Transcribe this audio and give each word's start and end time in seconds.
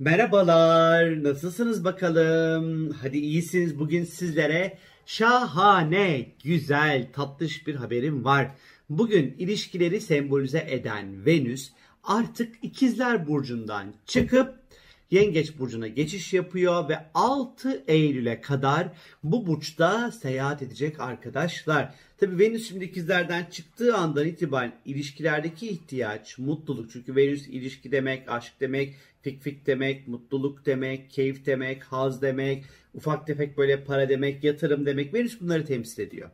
Merhabalar, 0.00 1.24
nasılsınız 1.24 1.84
bakalım? 1.84 2.90
Hadi 2.90 3.18
iyisiniz. 3.18 3.78
Bugün 3.78 4.04
sizlere 4.04 4.78
şahane, 5.06 6.26
güzel, 6.44 7.06
tatlış 7.12 7.66
bir 7.66 7.74
haberim 7.74 8.24
var. 8.24 8.50
Bugün 8.90 9.34
ilişkileri 9.38 10.00
sembolize 10.00 10.66
eden 10.68 11.26
Venüs 11.26 11.70
artık 12.04 12.54
İkizler 12.62 13.26
Burcu'ndan 13.26 13.94
çıkıp 14.06 14.60
Yengeç 15.10 15.58
burcuna 15.58 15.88
geçiş 15.88 16.32
yapıyor 16.32 16.88
ve 16.88 16.98
6 17.14 17.84
Eylül'e 17.88 18.40
kadar 18.40 18.88
bu 19.22 19.46
burçta 19.46 20.12
seyahat 20.12 20.62
edecek 20.62 21.00
arkadaşlar. 21.00 21.94
Tabi 22.20 22.38
Venüs 22.38 22.68
şimdi 22.68 22.84
ikizlerden 22.84 23.44
çıktığı 23.50 23.94
andan 23.94 24.26
itibaren 24.26 24.72
ilişkilerdeki 24.84 25.68
ihtiyaç, 25.68 26.38
mutluluk. 26.38 26.90
Çünkü 26.92 27.16
Venüs 27.16 27.48
ilişki 27.48 27.92
demek, 27.92 28.28
aşk 28.28 28.52
demek, 28.60 28.94
fik 29.22 29.42
fik 29.42 29.66
demek, 29.66 30.08
mutluluk 30.08 30.66
demek, 30.66 31.10
keyif 31.10 31.46
demek, 31.46 31.82
haz 31.82 32.22
demek, 32.22 32.64
ufak 32.94 33.26
tefek 33.26 33.58
böyle 33.58 33.84
para 33.84 34.08
demek, 34.08 34.44
yatırım 34.44 34.86
demek. 34.86 35.14
Venüs 35.14 35.40
bunları 35.40 35.64
temsil 35.64 36.02
ediyor. 36.02 36.30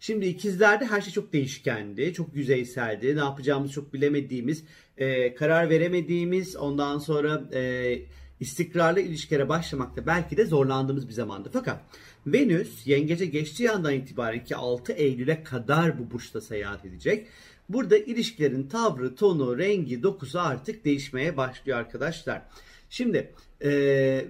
Şimdi 0.00 0.26
ikizlerde 0.26 0.84
her 0.84 1.00
şey 1.00 1.12
çok 1.12 1.32
değişkendi, 1.32 2.12
çok 2.12 2.36
yüzeyseldi. 2.36 3.16
Ne 3.16 3.20
yapacağımızı 3.20 3.72
çok 3.72 3.94
bilemediğimiz, 3.94 4.64
e, 4.98 5.34
karar 5.34 5.70
veremediğimiz, 5.70 6.56
ondan 6.56 6.98
sonra 6.98 7.42
e, 7.52 7.98
istikrarlı 8.40 9.00
ilişkilere 9.00 9.48
başlamakta 9.48 10.06
belki 10.06 10.36
de 10.36 10.46
zorlandığımız 10.46 11.08
bir 11.08 11.12
zamandı. 11.12 11.50
Fakat 11.52 11.80
Venüs 12.26 12.86
yengece 12.86 13.26
geçtiği 13.26 13.70
andan 13.70 13.94
itibaren 13.94 14.44
ki 14.44 14.56
6 14.56 14.92
Eylül'e 14.92 15.42
kadar 15.42 15.98
bu 15.98 16.10
burçta 16.10 16.40
seyahat 16.40 16.84
edecek. 16.84 17.26
Burada 17.68 17.96
ilişkilerin 17.96 18.68
tavrı, 18.68 19.14
tonu, 19.14 19.58
rengi, 19.58 20.02
dokusu 20.02 20.40
artık 20.40 20.84
değişmeye 20.84 21.36
başlıyor 21.36 21.78
arkadaşlar. 21.78 22.42
Şimdi 22.90 23.32
e, 23.60 23.70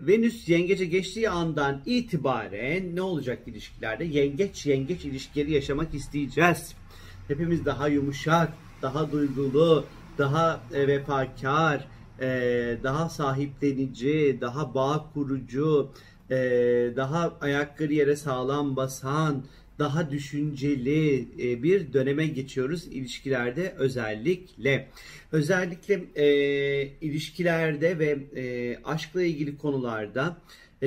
Venüs 0.01 0.49
yengece 0.49 0.85
geçtiği 0.85 1.31
andan 1.31 1.83
itibaren 1.87 2.97
ne 2.97 3.03
olacak 3.03 3.39
ilişkilerde? 3.47 4.05
Yengeç 4.05 4.67
yengeç 4.67 5.05
ilişkileri 5.05 5.53
yaşamak 5.53 5.95
isteyeceğiz. 5.95 6.75
Hepimiz 7.29 7.65
daha 7.65 7.89
yumuşak, 7.89 8.53
daha 8.83 9.13
duygulu, 9.13 9.85
daha 10.19 10.61
e, 10.75 10.89
vefakar, 10.89 11.89
e, 12.21 12.29
daha 12.83 13.09
sahiplenici, 13.09 14.39
daha 14.41 14.75
bağ 14.75 15.11
kurucu, 15.15 15.91
e, 16.31 16.37
daha 16.97 17.37
ayakları 17.41 17.93
yere 17.93 18.17
sağlam 18.17 18.77
basan, 18.77 19.45
daha 19.79 20.11
düşünceli 20.11 21.29
e, 21.39 21.63
bir 21.63 21.93
döneme 21.93 22.27
geçiyoruz 22.27 22.87
ilişkilerde 22.87 23.75
özellikle. 23.79 24.89
Özellikle 25.33 26.05
ilişkilerde 27.01 27.99
ve 27.99 28.19
e, 28.37 28.77
aşkla 28.85 29.23
ilgili 29.23 29.59
konularda 29.59 30.37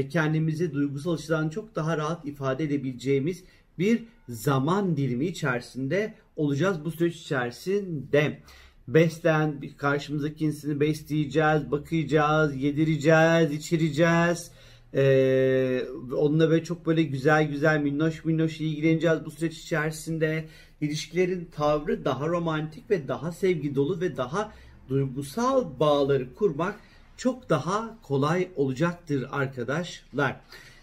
kendimizi 0.10 0.74
duygusal 0.74 1.14
açıdan 1.14 1.50
çok 1.50 1.76
daha 1.76 1.98
rahat 1.98 2.26
ifade 2.26 2.64
edebileceğimiz 2.64 3.44
bir 3.80 4.04
zaman 4.30 4.98
dilimi 4.98 5.26
içerisinde 5.26 6.14
olacağız 6.36 6.86
bu 6.86 6.92
süreç 6.92 7.16
içerisinde. 7.16 8.40
Beslen, 8.94 9.62
karşımızdaki 9.78 10.46
insanı 10.46 10.80
besleyeceğiz, 10.80 11.72
bakacağız, 11.72 12.56
yedireceğiz, 12.56 13.52
içireceğiz 13.52 14.52
ee, 14.94 15.86
onunla 16.18 16.50
böyle 16.50 16.64
çok 16.64 16.86
böyle 16.86 17.04
güzel 17.04 17.48
güzel 17.48 17.80
minnoş 17.80 18.26
minnoş 18.26 18.62
ilgileneceğiz 18.62 19.26
bu 19.26 19.32
süreç 19.32 19.58
içerisinde. 19.58 20.46
İlişkilerin 20.82 21.50
tavrı 21.56 22.06
daha 22.06 22.28
romantik 22.28 22.90
ve 22.90 23.08
daha 23.08 23.32
sevgi 23.32 23.76
dolu 23.76 24.02
ve 24.02 24.18
daha 24.18 24.52
duygusal 24.90 25.80
bağları 25.80 26.36
kurmak 26.36 26.80
çok 27.18 27.50
daha 27.50 27.98
kolay 28.02 28.48
olacaktır 28.56 29.28
arkadaşlar. 29.32 30.40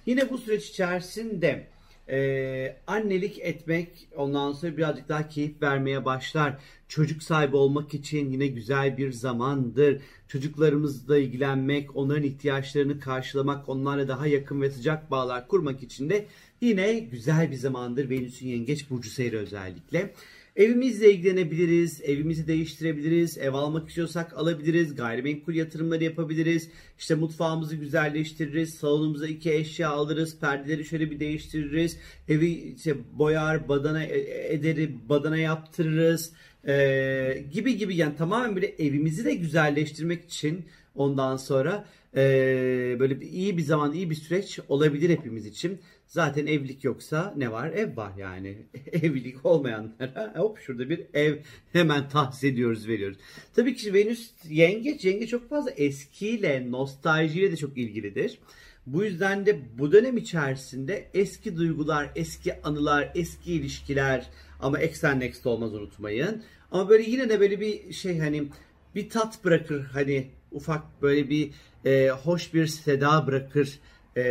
Yine 0.07 0.31
bu 0.31 0.39
süreç 0.39 0.71
içerisinde 0.71 1.67
ee, 2.09 2.77
annelik 2.87 3.39
etmek 3.39 4.09
ondan 4.17 4.53
sonra 4.53 4.77
birazcık 4.77 5.09
daha 5.09 5.29
keyif 5.29 5.63
vermeye 5.63 6.05
başlar. 6.05 6.59
Çocuk 6.89 7.23
sahibi 7.23 7.57
olmak 7.57 7.95
için 7.95 8.33
yine 8.33 8.47
güzel 8.47 8.97
bir 8.97 9.13
zamandır. 9.13 10.03
Çocuklarımızla 10.29 11.19
ilgilenmek, 11.19 11.97
onların 11.97 12.23
ihtiyaçlarını 12.23 13.01
karşılamak, 13.01 13.69
onlarla 13.69 14.09
daha 14.09 14.27
yakın 14.27 14.63
ve 14.63 14.71
sıcak 14.71 15.11
bağlar 15.11 15.49
kurmak 15.49 15.83
için 15.83 16.11
de 16.11 16.27
yine 16.61 16.99
güzel 16.99 17.51
bir 17.51 17.57
zamandır 17.57 18.11
Venüs'ün 18.11 18.49
yengeç 18.49 18.91
burcu 18.91 19.11
seyri 19.11 19.39
özellikle. 19.39 20.15
Evimizle 20.57 21.13
ilgilenebiliriz, 21.13 22.01
evimizi 22.05 22.47
değiştirebiliriz, 22.47 23.39
ev 23.39 23.53
almak 23.53 23.89
istiyorsak 23.89 24.37
alabiliriz, 24.37 24.95
gayrimenkul 24.95 25.55
yatırımları 25.55 26.05
yapabiliriz, 26.05 26.71
işte 26.99 27.15
mutfağımızı 27.15 27.77
güzelleştiririz, 27.77 28.75
salonumuza 28.75 29.27
iki 29.27 29.53
eşya 29.53 29.91
alırız, 29.91 30.39
perdeleri 30.41 30.85
şöyle 30.85 31.11
bir 31.11 31.21
değiştiririz, 31.21 31.99
evi 32.29 32.51
işte 32.77 32.97
boyar, 33.13 33.69
badana 33.69 34.05
e, 34.05 34.55
ederi, 34.55 35.09
badana 35.09 35.37
yaptırırız, 35.37 36.33
ee, 36.67 37.45
gibi 37.53 37.77
gibi 37.77 37.97
yani 37.97 38.17
tamamen 38.17 38.55
böyle 38.55 38.67
evimizi 38.67 39.25
de 39.25 39.35
güzelleştirmek 39.35 40.25
için 40.25 40.65
ondan 40.95 41.37
sonra 41.37 41.85
e, 42.17 42.21
böyle 42.99 43.21
bir, 43.21 43.27
iyi 43.27 43.57
bir 43.59 43.63
zaman, 43.63 43.93
iyi 43.93 44.11
bir 44.11 44.15
süreç 44.15 44.59
olabilir 44.69 45.11
hepimiz 45.11 45.47
için. 45.47 45.79
Zaten 46.07 46.47
evlilik 46.47 46.85
yoksa 46.85 47.35
ne 47.37 47.53
var? 47.53 47.69
Ev 47.69 47.97
var 47.97 48.13
yani. 48.19 48.57
Evlilik 48.93 49.47
olmayanlara 49.47 50.35
hop 50.37 50.59
şurada 50.59 50.91
bir 50.91 51.07
ev 51.15 51.39
hemen 51.73 52.09
tahsis 52.09 52.45
ediyoruz, 52.45 52.89
veriyoruz. 52.89 53.19
Tabii 53.55 53.75
ki 53.75 53.95
Venüs 53.95 54.31
yengeç, 54.49 55.05
yenge 55.05 55.27
çok 55.27 55.49
fazla 55.49 55.71
eskiyle, 55.71 56.71
nostaljiyle 56.71 57.53
de 57.53 57.57
çok 57.57 57.79
ilgilidir. 57.79 58.39
Bu 58.87 59.05
yüzden 59.05 59.47
de 59.47 59.79
bu 59.79 59.93
dönem 59.93 60.17
içerisinde 60.17 61.11
eski 61.15 61.57
duygular, 61.57 62.11
eski 62.15 62.63
anılar, 62.63 63.13
eski 63.15 63.53
ilişkiler 63.53 64.27
ama 64.61 64.79
eksen 64.79 65.21
next 65.21 65.47
olmaz 65.47 65.75
unutmayın. 65.75 66.43
Ama 66.71 66.89
böyle 66.89 67.11
yine 67.11 67.29
de 67.29 67.41
böyle 67.41 67.61
bir 67.61 67.93
şey 67.93 68.19
hani 68.19 68.49
bir 68.95 69.11
tat 69.11 69.45
bırakır 69.45 69.85
hani 69.85 70.31
ufak 70.53 71.03
böyle 71.03 71.31
bir 71.31 71.51
e, 71.85 72.09
hoş 72.09 72.55
bir 72.55 72.67
seda 72.67 73.27
bırakır 73.27 73.79
e, 74.17 74.23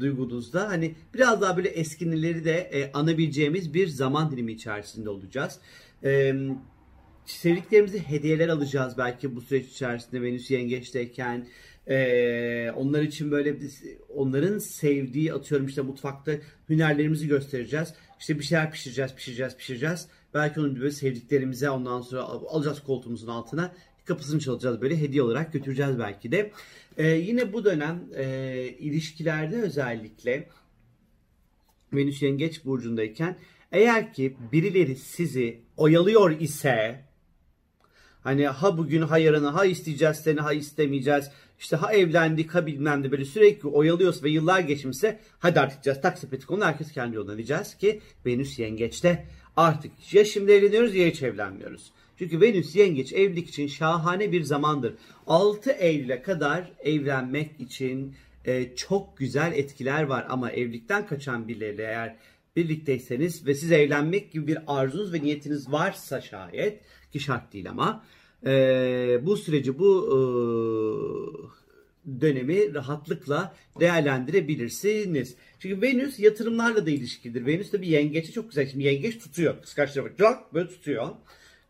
duygunuzda. 0.00 0.68
Hani 0.68 0.94
biraz 1.14 1.40
daha 1.40 1.56
böyle 1.56 1.68
eskinileri 1.68 2.44
de 2.44 2.58
e, 2.58 2.92
anabileceğimiz 2.92 3.74
bir 3.74 3.86
zaman 3.88 4.30
dilimi 4.30 4.52
içerisinde 4.52 5.10
olacağız. 5.10 5.58
E, 6.04 6.34
sevdiklerimize 7.26 7.98
hediyeler 7.98 8.48
alacağız 8.48 8.98
belki 8.98 9.36
bu 9.36 9.40
süreç 9.40 9.66
içerisinde 9.66 10.22
Venüs 10.22 10.50
yengeçteyken. 10.50 11.46
Ee, 11.88 12.70
onlar 12.76 13.02
için 13.02 13.30
böyle 13.30 13.56
onların 14.14 14.58
sevdiği 14.58 15.32
atıyorum 15.32 15.66
işte 15.66 15.82
mutfakta 15.82 16.32
hünerlerimizi 16.68 17.28
göstereceğiz. 17.28 17.94
İşte 18.20 18.38
bir 18.38 18.44
şeyler 18.44 18.70
pişireceğiz, 18.70 19.14
pişireceğiz, 19.14 19.56
pişireceğiz. 19.56 20.08
Belki 20.34 20.60
onu 20.60 20.80
böyle 20.80 20.90
sevdiklerimize 20.90 21.70
ondan 21.70 22.00
sonra 22.00 22.22
alacağız 22.22 22.82
koltuğumuzun 22.82 23.28
altına. 23.28 23.74
Kapısını 24.04 24.40
çalacağız 24.40 24.80
böyle 24.80 25.00
hediye 25.00 25.22
olarak 25.22 25.52
götüreceğiz 25.52 25.98
belki 25.98 26.32
de. 26.32 26.52
Ee, 26.96 27.06
yine 27.06 27.52
bu 27.52 27.64
dönem 27.64 28.04
e, 28.14 28.24
ilişkilerde 28.78 29.56
özellikle 29.56 30.48
Venüs 31.92 32.22
Yengeç 32.22 32.64
burcundayken 32.64 33.36
eğer 33.72 34.12
ki 34.12 34.36
birileri 34.52 34.96
sizi 34.96 35.60
oyalıyor 35.76 36.40
ise 36.40 37.04
hani 38.26 38.46
ha 38.46 38.78
bugün 38.78 39.02
ha 39.02 39.18
yarını 39.18 39.48
ha 39.48 39.64
isteyeceğiz 39.64 40.16
seni 40.16 40.40
ha 40.40 40.52
istemeyeceğiz 40.52 41.30
işte 41.58 41.76
ha 41.76 41.92
evlendik 41.92 42.54
ha 42.54 42.66
bilmem 42.66 43.04
de 43.04 43.12
böyle 43.12 43.24
sürekli 43.24 43.68
oyalıyorsa 43.68 44.22
ve 44.24 44.30
yıllar 44.30 44.60
geçmişse 44.60 45.20
hadi 45.38 45.60
artık 45.60 45.76
diyeceğiz 45.84 46.02
tak 46.02 46.18
sepeti 46.18 46.46
konu 46.46 46.64
herkes 46.64 46.92
kendi 46.92 47.16
yoluna 47.16 47.36
diyeceğiz 47.36 47.74
ki 47.74 48.00
Venüs 48.26 48.58
Yengeç'te 48.58 49.26
artık 49.56 50.14
ya 50.14 50.24
şimdi 50.24 50.52
evleniyoruz 50.52 50.94
ya 50.94 51.06
hiç 51.06 51.22
evlenmiyoruz. 51.22 51.92
Çünkü 52.18 52.40
Venüs 52.40 52.76
yengeç 52.76 53.12
evlilik 53.12 53.48
için 53.48 53.66
şahane 53.66 54.32
bir 54.32 54.42
zamandır. 54.42 54.94
6 55.26 55.70
Eylül'e 55.70 56.22
kadar 56.22 56.72
evlenmek 56.84 57.60
için 57.60 58.14
e, 58.44 58.76
çok 58.76 59.18
güzel 59.18 59.52
etkiler 59.52 60.02
var 60.02 60.26
ama 60.28 60.50
evlilikten 60.50 61.06
kaçan 61.06 61.48
birileriyle 61.48 61.82
eğer 61.82 62.16
birlikteyseniz 62.56 63.46
ve 63.46 63.54
siz 63.54 63.72
evlenmek 63.72 64.32
gibi 64.32 64.46
bir 64.46 64.58
arzunuz 64.66 65.12
ve 65.12 65.22
niyetiniz 65.22 65.72
varsa 65.72 66.20
şayet 66.20 66.80
ki 67.12 67.20
şart 67.20 67.52
değil 67.52 67.70
ama 67.70 68.04
e, 68.46 69.20
bu 69.22 69.36
süreci 69.36 69.78
bu 69.78 70.06
e, 70.06 70.16
dönemi 72.20 72.74
rahatlıkla 72.74 73.54
değerlendirebilirsiniz. 73.80 75.34
Çünkü 75.58 75.82
Venüs 75.82 76.18
yatırımlarla 76.18 76.86
da 76.86 76.90
ilişkilidir. 76.90 77.46
Venüs 77.46 77.72
de 77.72 77.82
bir 77.82 77.86
çok 78.32 78.48
güzel. 78.48 78.66
Şimdi 78.66 78.84
yengeç 78.84 79.18
tutuyor. 79.18 79.62
Kıskaçlara 79.62 80.04
bak. 80.20 80.54
Böyle 80.54 80.68
tutuyor. 80.68 81.08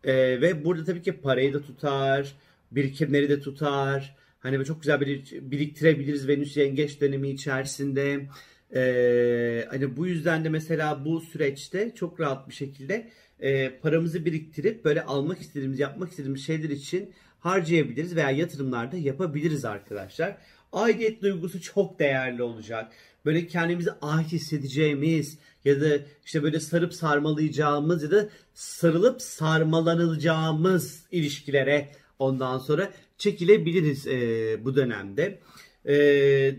Ee, 0.03 0.41
ve 0.41 0.65
burada 0.65 0.83
tabii 0.83 1.01
ki 1.01 1.11
parayı 1.11 1.53
da 1.53 1.61
tutar, 1.61 2.35
birikimleri 2.71 3.29
de 3.29 3.39
tutar. 3.39 4.15
Hani 4.39 4.65
çok 4.65 4.81
güzel 4.81 5.01
bir 5.01 5.23
biriktirebiliriz 5.41 6.27
Venüs 6.27 6.57
yengeç 6.57 7.01
dönemi 7.01 7.29
içerisinde. 7.29 8.27
Ee, 8.75 9.65
hani 9.69 9.97
bu 9.97 10.07
yüzden 10.07 10.45
de 10.45 10.49
mesela 10.49 11.05
bu 11.05 11.21
süreçte 11.21 11.93
çok 11.95 12.19
rahat 12.19 12.49
bir 12.49 12.53
şekilde 12.53 13.09
e, 13.39 13.79
paramızı 13.79 14.25
biriktirip 14.25 14.85
böyle 14.85 15.03
almak 15.03 15.41
istediğimiz, 15.41 15.79
yapmak 15.79 16.09
istediğimiz 16.09 16.45
şeyler 16.45 16.69
için 16.69 17.13
harcayabiliriz 17.39 18.15
veya 18.15 18.31
yatırımlarda 18.31 18.97
yapabiliriz 18.97 19.65
arkadaşlar. 19.65 20.37
Aidiyet 20.73 21.21
duygusu 21.21 21.61
çok 21.61 21.99
değerli 21.99 22.43
olacak. 22.43 22.91
Böyle 23.25 23.47
kendimizi 23.47 23.91
ait 24.01 24.31
hissedeceğimiz 24.31 25.37
ya 25.65 25.81
da 25.81 25.99
işte 26.25 26.43
böyle 26.43 26.59
sarıp 26.59 26.93
sarmalayacağımız 26.93 28.03
ya 28.03 28.11
da 28.11 28.29
sarılıp 28.53 29.21
sarmalanılacağımız 29.21 31.03
ilişkilere 31.11 31.91
ondan 32.19 32.57
sonra 32.57 32.91
çekilebiliriz 33.17 34.07
e, 34.07 34.19
bu 34.65 34.75
dönemde. 34.75 35.39
E, 35.87 35.95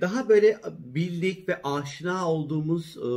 daha 0.00 0.28
böyle 0.28 0.58
bildik 0.78 1.48
ve 1.48 1.62
aşina 1.62 2.30
olduğumuz 2.32 2.96
e, 2.96 3.10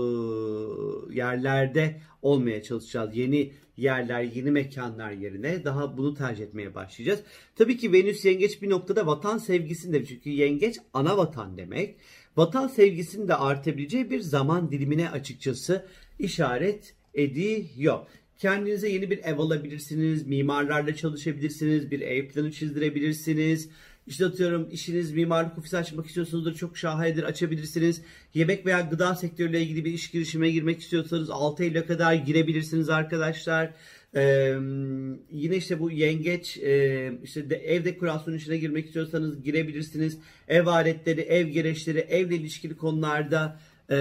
yerlerde 1.16 2.02
olmaya 2.22 2.64
çalışacağız. 2.64 3.18
Yeni 3.18 3.52
yerler, 3.78 4.22
yeni 4.22 4.52
mekanlar 4.52 5.12
yerine 5.12 5.66
daha 5.66 5.98
bunu 5.98 6.14
tercih 6.14 6.44
etmeye 6.44 6.76
başlayacağız. 6.76 7.20
Tabii 7.56 7.78
ki 7.78 7.94
Venüs 7.94 8.26
yengeç 8.26 8.62
bir 8.62 8.70
noktada 8.70 9.08
vatan 9.08 9.38
sevgisinde 9.38 10.06
çünkü 10.06 10.30
yengeç 10.30 10.78
ana 10.94 11.18
vatan 11.18 11.58
demek. 11.58 11.96
Vatan 12.38 12.68
sevgisinin 12.68 13.28
de 13.28 13.36
artabileceği 13.36 14.10
bir 14.10 14.20
zaman 14.20 14.72
dilimine 14.72 15.10
açıkçası 15.10 15.86
işaret 16.20 16.96
ediyor. 17.14 18.00
Kendinize 18.38 18.90
yeni 18.90 19.12
bir 19.12 19.18
ev 19.18 19.40
alabilirsiniz, 19.40 20.28
mimarlarla 20.28 20.96
çalışabilirsiniz, 20.96 21.92
bir 21.92 22.02
ev 22.02 22.28
planı 22.28 22.52
çizdirebilirsiniz. 22.52 23.70
İşte 24.08 24.26
atıyorum 24.26 24.70
işiniz 24.72 25.12
mimarlık 25.12 25.58
ofisi 25.58 25.78
açmak 25.78 26.06
istiyorsunuzdur 26.06 26.54
çok 26.54 26.78
şahanedir 26.78 27.24
açabilirsiniz. 27.24 28.02
Yemek 28.34 28.66
veya 28.66 28.82
gıda 28.82 29.16
sektörüyle 29.16 29.62
ilgili 29.62 29.86
bir 29.86 29.94
iş 29.94 30.12
girişime 30.12 30.52
girmek 30.52 30.82
istiyorsanız 30.82 31.30
6 31.30 31.64
Eylül'e 31.64 31.86
kadar 31.86 32.14
girebilirsiniz 32.14 32.90
arkadaşlar. 32.90 33.74
Ee, 34.16 34.56
yine 35.32 35.56
işte 35.56 35.80
bu 35.80 35.92
yengeç 35.92 36.58
e, 36.58 37.12
işte 37.24 37.50
de, 37.50 37.56
ev 37.56 37.86
dekorasyonu 37.86 38.38
işine 38.38 38.58
girmek 38.58 38.86
istiyorsanız 38.86 39.44
girebilirsiniz. 39.44 40.18
Ev 40.48 40.66
aletleri, 40.66 41.22
ev 41.22 41.48
gereçleri, 41.48 42.00
evle 42.00 42.36
ilişkili 42.36 42.78
konularda 42.78 43.60
e, 43.90 43.96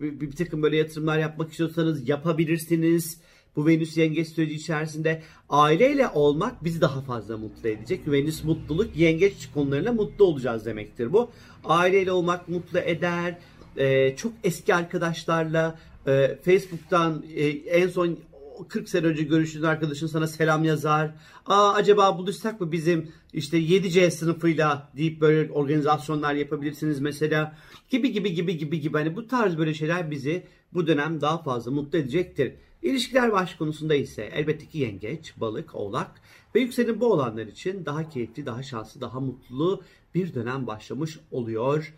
bir, 0.00 0.20
bir 0.20 0.32
takım 0.32 0.62
böyle 0.62 0.76
yatırımlar 0.76 1.18
yapmak 1.18 1.50
istiyorsanız 1.50 2.08
yapabilirsiniz. 2.08 3.20
Bu 3.56 3.66
Venüs 3.66 3.96
yengeç 3.96 4.28
süreci 4.28 4.54
içerisinde 4.54 5.22
aileyle 5.48 6.08
olmak 6.08 6.64
bizi 6.64 6.80
daha 6.80 7.00
fazla 7.00 7.38
mutlu 7.38 7.68
edecek. 7.68 8.00
Venüs 8.10 8.44
mutluluk 8.44 8.96
yengeç 8.96 9.48
konularıyla 9.54 9.92
mutlu 9.92 10.24
olacağız 10.24 10.66
demektir 10.66 11.12
bu. 11.12 11.30
Aileyle 11.64 12.12
olmak 12.12 12.48
mutlu 12.48 12.78
eder. 12.78 13.38
Ee, 13.76 14.16
çok 14.16 14.32
eski 14.44 14.74
arkadaşlarla 14.74 15.78
e, 16.06 16.38
Facebook'tan 16.44 17.24
e, 17.34 17.46
en 17.48 17.88
son 17.88 18.18
40 18.68 18.88
sene 18.88 19.06
önce 19.06 19.22
görüştüğün 19.22 19.62
arkadaşın 19.62 20.06
sana 20.06 20.26
selam 20.26 20.64
yazar. 20.64 21.10
Aa 21.46 21.72
acaba 21.72 22.18
buluşsak 22.18 22.60
mı 22.60 22.72
bizim 22.72 23.12
işte 23.32 23.58
7C 23.58 24.10
sınıfıyla 24.10 24.88
deyip 24.96 25.20
böyle 25.20 25.52
organizasyonlar 25.52 26.34
yapabilirsiniz 26.34 27.00
mesela. 27.00 27.56
Gibi 27.90 28.12
gibi 28.12 28.34
gibi 28.34 28.56
gibi 28.56 28.80
gibi 28.80 28.98
hani 28.98 29.16
bu 29.16 29.26
tarz 29.26 29.58
böyle 29.58 29.74
şeyler 29.74 30.10
bizi 30.10 30.46
bu 30.74 30.86
dönem 30.86 31.20
daha 31.20 31.42
fazla 31.42 31.70
mutlu 31.70 31.98
edecektir. 31.98 32.52
İlişkiler 32.84 33.32
baş 33.32 33.54
konusunda 33.54 33.94
ise 33.94 34.30
elbette 34.34 34.66
ki 34.66 34.78
yengeç, 34.78 35.34
balık, 35.36 35.74
oğlak 35.74 36.10
ve 36.54 36.60
yükselen 36.60 37.00
bu 37.00 37.12
olanlar 37.12 37.46
için 37.46 37.84
daha 37.86 38.08
keyifli, 38.08 38.46
daha 38.46 38.62
şanslı, 38.62 39.00
daha 39.00 39.20
mutlu 39.20 39.82
bir 40.14 40.34
dönem 40.34 40.66
başlamış 40.66 41.18
oluyor. 41.30 41.94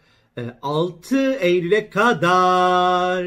6 0.62 1.16
ee, 1.16 1.38
Eylül'e 1.40 1.90
kadar 1.90 3.26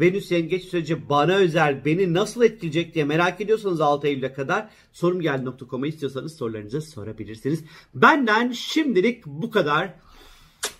Venüs 0.00 0.30
yengeç 0.30 0.64
süreci 0.64 1.08
bana 1.08 1.34
özel 1.34 1.84
beni 1.84 2.14
nasıl 2.14 2.42
etkileyecek 2.42 2.94
diye 2.94 3.04
merak 3.04 3.40
ediyorsanız 3.40 3.80
6 3.80 4.06
Eylül'e 4.06 4.32
kadar 4.32 4.70
sorumgeldi.com'a 4.92 5.86
istiyorsanız 5.86 6.36
sorularınızı 6.36 6.80
sorabilirsiniz. 6.80 7.64
Benden 7.94 8.52
şimdilik 8.52 9.26
bu 9.26 9.50
kadar. 9.50 9.94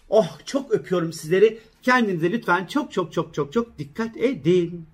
Oh 0.08 0.38
çok 0.44 0.70
öpüyorum 0.72 1.12
sizleri. 1.12 1.58
Kendinize 1.82 2.32
lütfen 2.32 2.66
çok 2.66 2.92
çok 2.92 3.12
çok 3.12 3.34
çok 3.34 3.52
çok 3.52 3.78
dikkat 3.78 4.16
edin. 4.16 4.86